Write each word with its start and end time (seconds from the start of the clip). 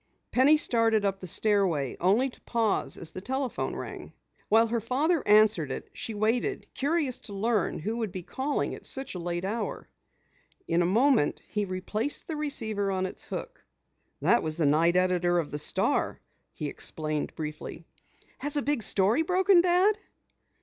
Penny 0.31 0.57
started 0.57 1.05
up 1.05 1.19
the 1.19 1.27
stairway, 1.27 1.95
only 1.99 2.27
to 2.31 2.41
pause 2.41 2.97
as 2.97 3.11
the 3.11 3.21
telephone 3.21 3.75
rang. 3.75 4.13
While 4.49 4.65
her 4.65 4.81
father 4.81 5.21
answered 5.27 5.69
it, 5.69 5.91
she 5.93 6.15
waited, 6.15 6.65
curiously 6.73 7.25
to 7.27 7.33
learn 7.33 7.77
who 7.77 7.97
would 7.97 8.11
be 8.11 8.23
calling 8.23 8.73
at 8.73 8.87
such 8.87 9.13
a 9.13 9.19
late 9.19 9.45
hour. 9.45 9.87
In 10.67 10.81
a 10.81 10.87
moment 10.87 11.43
he 11.47 11.65
replaced 11.65 12.27
the 12.27 12.35
receiver 12.35 12.91
on 12.91 13.05
its 13.05 13.25
hook. 13.25 13.63
"That 14.23 14.41
was 14.41 14.57
the 14.57 14.65
night 14.65 14.95
editor 14.95 15.37
of 15.37 15.51
the 15.51 15.59
Star," 15.59 16.19
he 16.51 16.65
explained 16.67 17.35
briefly. 17.35 17.85
"Has 18.39 18.57
a 18.57 18.63
big 18.63 18.81
story 18.81 19.21
broken, 19.21 19.61
Dad?" 19.61 19.99